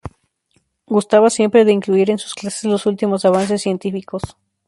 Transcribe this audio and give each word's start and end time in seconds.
Gustaba 0.87 1.29
siempre 1.29 1.63
de 1.63 1.73
incluir 1.73 2.09
en 2.09 2.17
sus 2.17 2.33
clases 2.33 2.63
los 2.63 2.87
últimos 2.87 3.23
avances 3.23 3.61
científicos. 3.61 4.23